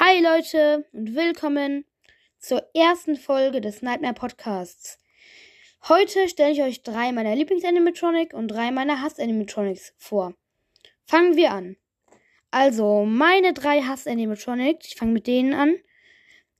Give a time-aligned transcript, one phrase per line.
[0.00, 1.84] Hi Leute und willkommen
[2.40, 4.98] zur ersten Folge des Nightmare Podcasts.
[5.88, 10.34] Heute stelle ich euch drei meiner Lieblings-Animatronic und drei meiner Hass-Animatronics vor.
[11.04, 11.76] Fangen wir an.
[12.50, 15.76] Also, meine drei Hass-Animatronics, ich fange mit denen an,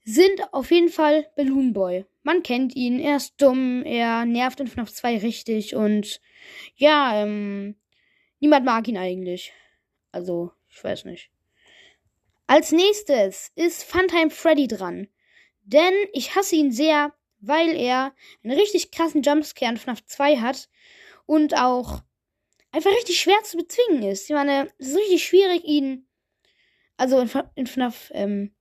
[0.04, 2.06] sind auf jeden Fall Balloon Boy.
[2.22, 6.20] Man kennt ihn, er ist dumm, er nervt in FNAF 2 richtig und
[6.76, 7.74] ja, ähm,
[8.38, 9.52] niemand mag ihn eigentlich.
[10.12, 11.32] Also, ich weiß nicht.
[12.46, 15.08] Als nächstes ist Funtime Freddy dran.
[15.62, 20.68] Denn ich hasse ihn sehr, weil er einen richtig krassen Jumpscare in FNAF 2 hat
[21.26, 22.02] und auch
[22.70, 24.28] einfach richtig schwer zu bezwingen ist.
[24.28, 26.06] Ich meine, es ist richtig schwierig, ihn
[26.96, 28.54] also in, in FNAF ähm,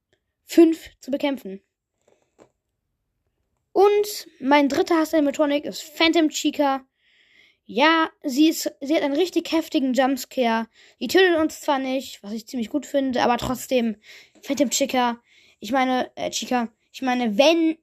[0.46, 1.62] 5 zu bekämpfen.
[3.74, 6.86] Und mein dritter Hass-Animatronic ist Phantom Chica.
[7.66, 10.68] Ja, sie, ist, sie hat einen richtig heftigen Jumpscare.
[11.00, 13.96] Die tötet uns zwar nicht, was ich ziemlich gut finde, aber trotzdem,
[14.42, 15.22] Phantom Chica.
[15.60, 17.78] Ich meine, äh, Chica, ich meine, wenn.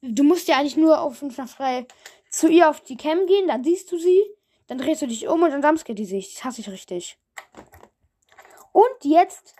[0.00, 1.86] Du musst ja eigentlich nur auf frei
[2.28, 4.20] zu ihr auf die Cam gehen, dann siehst du sie,
[4.66, 6.34] dann drehst du dich um und dann jumpscare die sich.
[6.34, 7.16] Das hasse ich richtig.
[8.72, 9.54] Und jetzt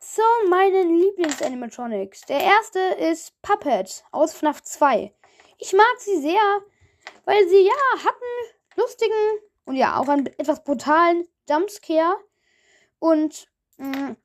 [0.00, 2.22] zu meinen Lieblings-Animatronics.
[2.22, 5.12] Der erste ist Puppet aus FNAF 2.
[5.58, 6.62] Ich mag sie sehr,
[7.24, 12.16] weil sie ja hatten lustigen und ja auch einen etwas brutalen Jumpscare.
[12.98, 14.16] Und mh, mm,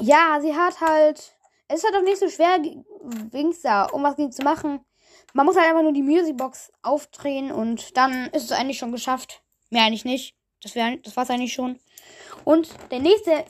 [0.00, 1.32] ja, sie hat halt.
[1.68, 2.58] Es ist halt auch nicht so schwer,
[3.32, 4.84] Wings da, um was gegen zu machen.
[5.32, 9.42] Man muss halt einfach nur die Musicbox aufdrehen und dann ist es eigentlich schon geschafft.
[9.70, 10.36] Mehr eigentlich nicht.
[10.62, 11.80] Das, wär, das war's eigentlich schon.
[12.44, 13.44] Und der nächste,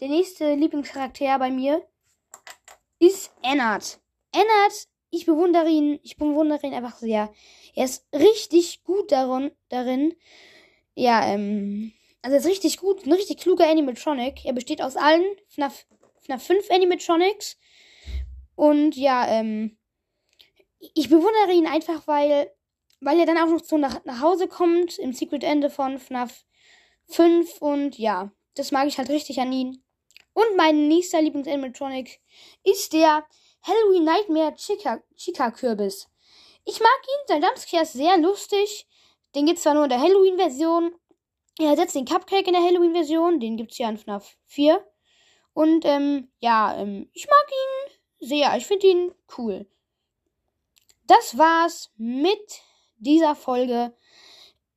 [0.00, 1.86] der nächste Lieblingscharakter bei mir
[2.98, 4.00] ist Ennard.
[4.32, 7.32] Ennard ich bewundere ihn, ich bewundere ihn einfach sehr.
[7.74, 10.14] Er ist richtig gut darin, darin.
[10.94, 14.44] Ja, ähm, also er ist richtig gut, ein richtig kluger Animatronic.
[14.44, 15.86] Er besteht aus allen FNAF,
[16.20, 17.56] FNAF 5 Animatronics.
[18.56, 19.78] Und ja, ähm,
[20.78, 22.50] ich bewundere ihn einfach, weil,
[23.00, 26.44] weil er dann auch noch so nach, nach Hause kommt im Secret Ende von FNAF
[27.08, 29.82] 5 und ja, das mag ich halt richtig an ihn.
[30.32, 32.20] Und mein nächster Lieblings-Animatronic
[32.64, 33.26] ist der
[33.62, 36.08] Halloween Nightmare Chica, Chica Kürbis.
[36.64, 38.86] Ich mag ihn, sein Jumpscare ist sehr lustig.
[39.34, 40.94] Den gibt's zwar nur in der Halloween-Version.
[41.58, 43.40] Er ersetzt den Cupcake in der Halloween-Version.
[43.40, 44.84] Den gibt's ja in FNAF 4.
[45.52, 48.56] Und, ähm, ja, ähm, ich mag ihn sehr.
[48.56, 49.66] Ich finde ihn cool.
[51.06, 52.62] Das war's mit
[52.98, 53.96] dieser Folge.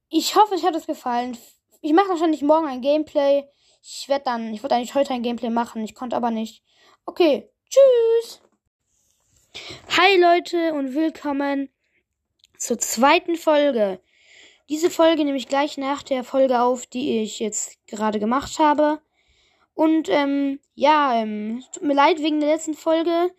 [0.09, 1.37] Ich hoffe, euch hat es gefallen.
[1.81, 3.47] Ich mache wahrscheinlich morgen ein Gameplay.
[3.81, 5.83] Ich werde dann, ich wollte eigentlich heute ein Gameplay machen.
[5.83, 6.63] Ich konnte aber nicht.
[7.05, 8.41] Okay, tschüss.
[9.55, 11.69] Hi Leute und willkommen
[12.57, 13.99] zur zweiten Folge.
[14.67, 18.99] Diese Folge nehme ich gleich nach der Folge auf, die ich jetzt gerade gemacht habe.
[19.75, 23.31] Und ähm, ja, ähm, tut mir leid wegen der letzten Folge.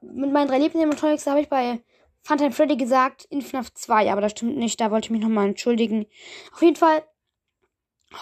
[0.00, 1.80] Mit meinen drei Lieblings-Animatronics habe ich bei
[2.22, 5.48] Funtime Freddy gesagt, in FNAF 2, aber das stimmt nicht, da wollte ich mich nochmal
[5.48, 6.06] entschuldigen.
[6.52, 7.04] Auf jeden Fall,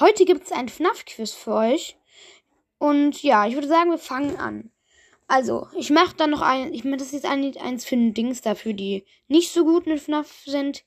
[0.00, 1.98] heute gibt es ein FNAF-Quiz für euch.
[2.78, 4.70] Und ja, ich würde sagen, wir fangen an.
[5.30, 6.74] Also, ich mache dann noch ein.
[6.74, 10.42] Ich mache das jetzt eins für ein Dings dafür, die nicht so gut in FNAF
[10.44, 10.82] sind.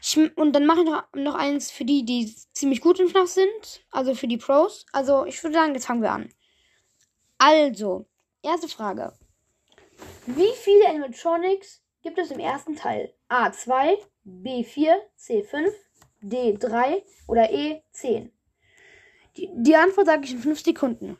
[0.00, 3.26] Ich, und dann mache ich noch, noch eins für die, die ziemlich gut in FNAF
[3.26, 3.84] sind.
[3.90, 4.86] Also für die Pros.
[4.92, 6.32] Also, ich würde sagen, jetzt fangen wir an.
[7.38, 8.06] Also,
[8.44, 9.12] erste Frage.
[10.24, 13.12] Wie viele Animatronics gibt es im ersten Teil?
[13.28, 15.68] A2, B4, C5,
[16.22, 18.30] D3 oder E10?
[19.36, 21.18] Die, die Antwort sage ich in 5 Sekunden.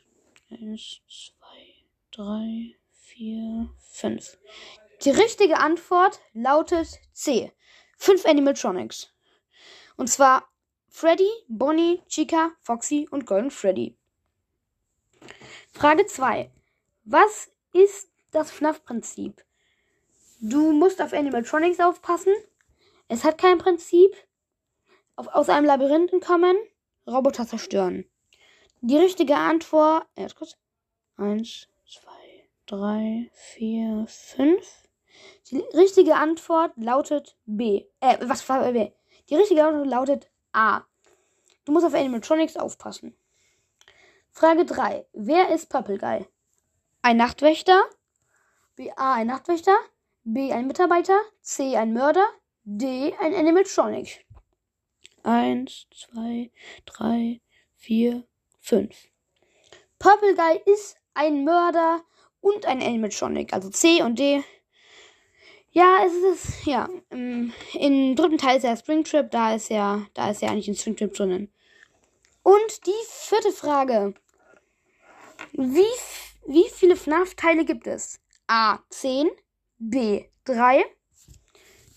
[0.49, 1.40] 1, 2,
[2.11, 4.37] drei, vier, fünf.
[5.03, 7.51] Die richtige Antwort lautet C.
[7.97, 9.13] Fünf Animatronics.
[9.95, 10.47] Und zwar
[10.89, 13.97] Freddy, Bonnie, Chica, Foxy und Golden Freddy.
[15.71, 16.51] Frage 2.
[17.05, 19.43] Was ist das FNAF-Prinzip?
[20.41, 22.33] Du musst auf Animatronics aufpassen.
[23.07, 24.11] Es hat kein Prinzip.
[25.15, 26.57] Auf, aus einem Labyrinth kommen.
[27.07, 28.05] Roboter zerstören.
[28.81, 30.07] Die richtige Antwort.
[30.15, 30.57] Äh, kurz.
[31.17, 31.67] Eins,
[32.71, 34.87] drei, vier, fünf.
[35.49, 37.85] Die richtige Antwort lautet B.
[37.99, 38.91] Äh, was war B?
[39.29, 40.81] Die richtige Antwort lautet A.
[41.65, 43.15] Du musst auf Animatronics aufpassen.
[44.31, 45.05] Frage 3.
[45.11, 46.25] Wer ist Papelguy?
[47.01, 47.83] Ein Nachtwächter.
[48.77, 48.89] B.
[48.95, 49.15] A.
[49.15, 49.75] Ein Nachtwächter.
[50.23, 50.53] B.
[50.53, 51.19] Ein Mitarbeiter.
[51.41, 51.75] C.
[51.75, 52.25] Ein Mörder.
[52.63, 53.13] D.
[53.19, 54.25] Ein Animatronic.
[55.23, 56.51] Eins, zwei,
[56.85, 57.41] drei,
[57.75, 58.23] vier,
[58.59, 59.09] fünf.
[59.99, 62.01] Papelguy ist ein Mörder
[62.41, 64.43] und ein Animatronic, also C und D.
[65.71, 70.29] Ja, es ist, ja, im, im dritten Teil ist ja Springtrip, da ist ja, da
[70.29, 71.51] ist ja eigentlich ein Springtrip drinnen.
[72.43, 74.13] Und die vierte Frage.
[75.53, 75.85] Wie,
[76.47, 78.19] Wie viele FNAF-Teile gibt es?
[78.47, 78.79] A.
[78.89, 79.29] 10,
[79.77, 80.25] B.
[80.45, 80.83] 3,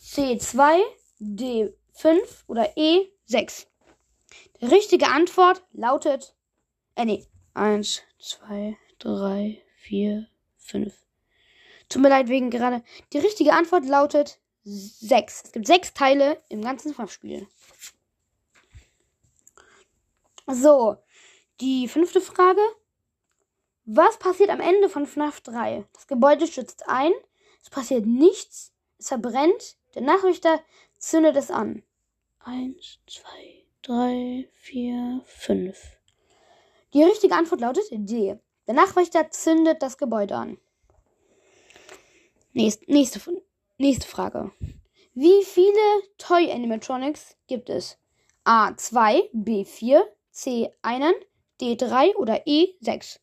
[0.00, 0.38] C.
[0.38, 0.80] 2,
[1.18, 1.72] D.
[1.94, 3.08] 5 oder E.
[3.24, 3.66] 6.
[4.60, 6.36] Die richtige Antwort lautet.
[6.94, 7.26] Äh, nee.
[7.54, 10.28] 1, 2, 3, 4,
[10.64, 10.92] 5.
[11.88, 12.82] Tut mir leid wegen gerade.
[13.12, 15.42] Die richtige Antwort lautet 6.
[15.44, 17.46] Es gibt 6 Teile im ganzen FNAF-Spiel.
[20.46, 20.96] So,
[21.60, 22.60] die fünfte Frage.
[23.86, 25.84] Was passiert am Ende von FNAF 3?
[25.92, 27.12] Das Gebäude stürzt ein,
[27.62, 30.60] es passiert nichts, es verbrennt, der Nachrichter
[30.98, 31.82] zündet es an.
[32.38, 35.98] Eins, zwei, drei, vier, fünf.
[36.94, 38.38] Die richtige Antwort lautet D.
[38.66, 40.58] Der Nachrichter zündet das Gebäude an.
[42.52, 43.20] Nächste, nächste,
[43.78, 44.52] nächste Frage.
[45.12, 47.98] Wie viele Toy Animatronics gibt es?
[48.44, 50.02] A2, B4,
[50.32, 51.14] C1,
[51.60, 53.20] D3 oder E6?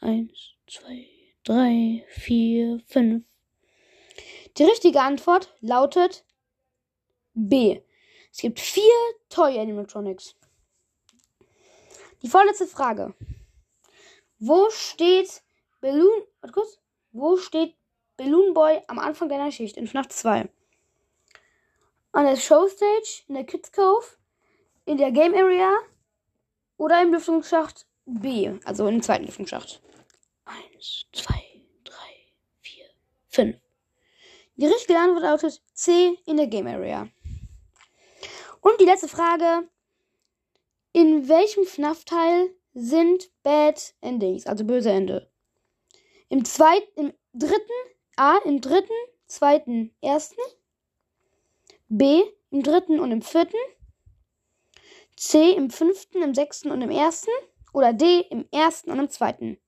[0.00, 1.06] Eins, zwei,
[1.44, 3.24] drei, vier, fünf.
[4.56, 6.24] Die richtige Antwort lautet
[7.34, 7.80] B.
[8.30, 8.82] Es gibt vier
[9.28, 10.34] Toy Animatronics.
[12.22, 13.14] Die vorletzte Frage.
[14.40, 15.42] Wo steht
[15.80, 16.78] Balloon, warte kurz,
[17.10, 17.74] wo steht
[18.16, 20.48] Balloon Boy am Anfang deiner Schicht in FNAF 2?
[22.12, 24.16] An der Showstage, in der Kids Cove,
[24.84, 25.76] in der Game Area
[26.76, 29.82] oder im Lüftungsschacht B, also im zweiten Lüftungsschacht.
[30.44, 31.42] Eins, zwei,
[31.82, 32.86] drei, vier,
[33.28, 33.56] fünf.
[34.54, 37.08] Die richtige Antwort lautet C in der Game Area.
[38.60, 39.68] Und die letzte Frage.
[40.92, 45.30] In welchem FNAF-Teil sind Bad Endings, also böse Ende?
[46.28, 47.72] Im zweiten, im dritten,
[48.16, 48.94] A, im dritten,
[49.26, 50.40] zweiten, ersten,
[51.88, 53.58] B, im dritten und im vierten,
[55.16, 57.30] C, im fünften, im sechsten und im ersten
[57.72, 59.58] oder D, im ersten und im zweiten.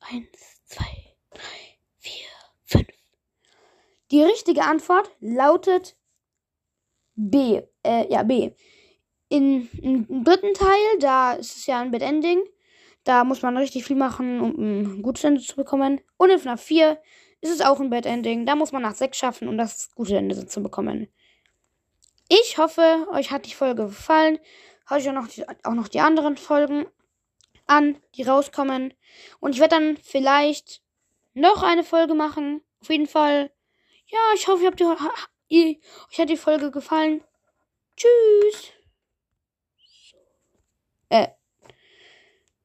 [0.00, 2.28] Eins, zwei, drei, vier,
[2.64, 2.86] fünf.
[4.10, 5.96] Die richtige Antwort lautet
[7.14, 7.62] B.
[7.82, 8.52] Äh, ja, B.
[9.32, 12.42] In, Im dritten Teil, da ist es ja ein Bad Ending.
[13.02, 16.02] Da muss man richtig viel machen, um ein gutes Ende zu bekommen.
[16.18, 17.00] Und in FNAF 4
[17.40, 18.44] ist es auch ein Bad Ending.
[18.44, 21.08] Da muss man nach 6 schaffen, um das gute Ende zu bekommen.
[22.28, 24.38] Ich hoffe, euch hat die Folge gefallen.
[24.86, 26.84] Hört euch auch noch die, auch noch die anderen Folgen
[27.66, 28.92] an, die rauskommen.
[29.40, 30.82] Und ich werde dann vielleicht
[31.32, 32.60] noch eine Folge machen.
[32.82, 33.50] Auf jeden Fall.
[34.08, 34.80] Ja, ich hoffe, ihr habt
[35.50, 35.80] die,
[36.10, 37.24] euch hat die Folge gefallen.
[37.96, 38.74] Tschüss.
[41.12, 41.28] Äh,